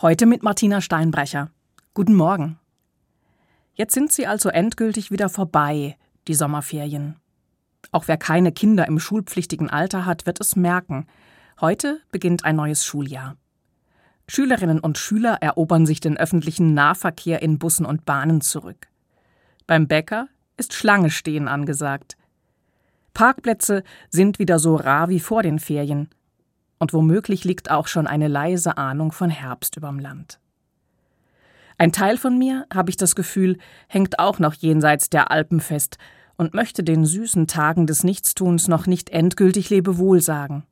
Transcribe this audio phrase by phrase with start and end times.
[0.00, 1.50] Heute mit Martina Steinbrecher.
[1.92, 2.60] Guten Morgen.
[3.74, 5.96] Jetzt sind sie also endgültig wieder vorbei,
[6.28, 7.16] die Sommerferien.
[7.90, 11.08] Auch wer keine Kinder im schulpflichtigen Alter hat, wird es merken.
[11.60, 13.34] Heute beginnt ein neues Schuljahr.
[14.28, 18.86] Schülerinnen und Schüler erobern sich den öffentlichen Nahverkehr in Bussen und Bahnen zurück.
[19.66, 22.16] Beim Bäcker ist Schlange stehen angesagt.
[23.14, 26.08] Parkplätze sind wieder so rar wie vor den Ferien
[26.78, 30.40] und womöglich liegt auch schon eine leise Ahnung von Herbst überm Land.
[31.76, 35.98] Ein Teil von mir, habe ich das Gefühl, hängt auch noch jenseits der Alpen fest
[36.36, 40.64] und möchte den süßen Tagen des Nichtstuns noch nicht endgültig Lebewohl sagen.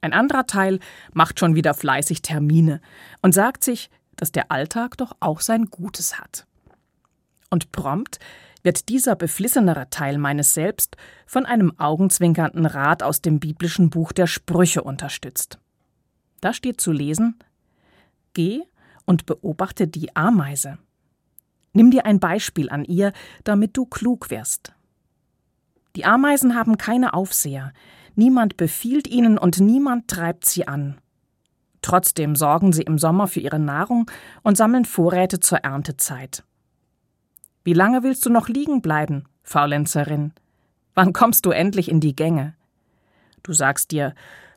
[0.00, 0.80] Ein anderer Teil
[1.12, 2.80] macht schon wieder fleißig Termine
[3.20, 6.46] und sagt sich, dass der Alltag doch auch sein Gutes hat.
[7.50, 8.18] Und prompt
[8.62, 14.26] wird dieser beflissenere Teil meines Selbst von einem augenzwinkernden Rat aus dem biblischen Buch der
[14.26, 15.58] Sprüche unterstützt.
[16.40, 17.36] Da steht zu lesen
[18.34, 18.62] Geh
[19.04, 20.78] und beobachte die Ameise.
[21.72, 23.12] Nimm dir ein Beispiel an ihr,
[23.44, 24.74] damit du klug wirst.
[25.96, 27.72] Die Ameisen haben keine Aufseher,
[28.14, 30.98] niemand befiehlt ihnen und niemand treibt sie an.
[31.82, 34.10] Trotzdem sorgen sie im Sommer für ihre Nahrung
[34.42, 36.44] und sammeln Vorräte zur Erntezeit.
[37.64, 40.32] Wie lange willst du noch liegen bleiben, Faulenzerin?
[40.94, 42.54] Wann kommst du endlich in die Gänge?
[43.42, 44.14] Du sagst dir,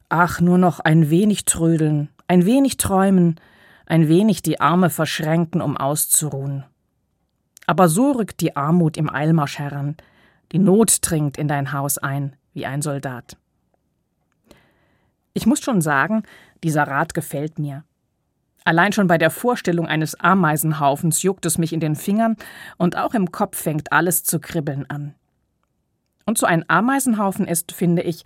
[0.09, 3.39] ach, nur noch ein wenig trödeln, ein wenig träumen,
[3.85, 6.65] ein wenig die Arme verschränken, um auszuruhen.
[7.67, 9.95] Aber so rückt die Armut im Eilmarsch heran,
[10.51, 13.37] die Not dringt in dein Haus ein, wie ein Soldat.
[15.33, 16.23] Ich muss schon sagen,
[16.63, 17.83] dieser Rat gefällt mir.
[18.65, 22.35] Allein schon bei der Vorstellung eines Ameisenhaufens juckt es mich in den Fingern
[22.77, 25.13] und auch im Kopf fängt alles zu kribbeln an.
[26.25, 28.23] Und so ein Ameisenhaufen ist, finde ich,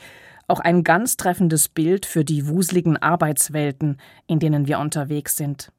[0.47, 5.73] auch ein ganz treffendes Bild für die wuseligen Arbeitswelten, in denen wir unterwegs sind.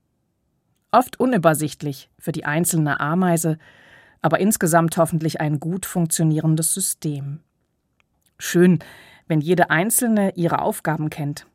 [0.92, 3.56] Oft unübersichtlich für die einzelne Ameise,
[4.20, 7.40] aber insgesamt hoffentlich ein gut funktionierendes System.
[8.38, 8.80] Schön,
[9.26, 11.46] wenn jede Einzelne ihre Aufgaben kennt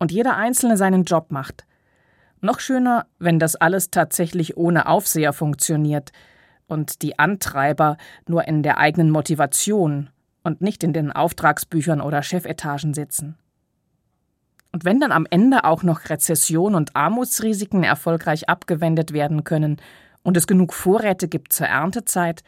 [0.00, 1.67] und jeder Einzelne seinen Job macht
[2.42, 6.12] noch schöner, wenn das alles tatsächlich ohne Aufseher funktioniert
[6.66, 10.10] und die Antreiber nur in der eigenen Motivation
[10.44, 13.36] und nicht in den Auftragsbüchern oder Chefetagen sitzen.
[14.72, 19.80] Und wenn dann am Ende auch noch Rezession und Armutsrisiken erfolgreich abgewendet werden können
[20.22, 22.44] und es genug Vorräte gibt zur Erntezeit,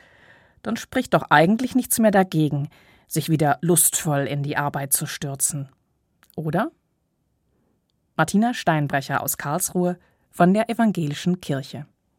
[0.62, 2.68] dann spricht doch eigentlich nichts mehr dagegen,
[3.08, 5.70] sich wieder lustvoll in die Arbeit zu stürzen.
[6.36, 6.70] Oder?
[8.20, 9.98] Martina Steinbrecher aus Karlsruhe
[10.31, 11.86] von der Evangelischen Kirche.